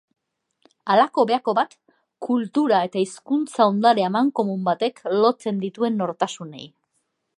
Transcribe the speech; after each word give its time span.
Halako 0.93 1.25
behako 1.31 1.53
bat 1.59 1.75
kultura 2.27 2.79
eta 2.89 3.03
hizkuntza 3.03 3.69
ondare 3.75 4.07
amankomun 4.09 4.65
batek 4.71 5.05
lotzen 5.19 5.61
dituen 5.67 6.01
nortasunei. 6.05 6.67